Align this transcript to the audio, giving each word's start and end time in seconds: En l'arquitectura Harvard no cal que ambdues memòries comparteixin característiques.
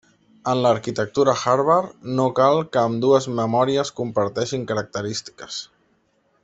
En 0.51 0.61
l'arquitectura 0.65 1.35
Harvard 1.43 2.07
no 2.21 2.25
cal 2.41 2.63
que 2.77 2.81
ambdues 2.87 3.29
memòries 3.43 3.93
comparteixin 4.01 4.69
característiques. 4.73 5.63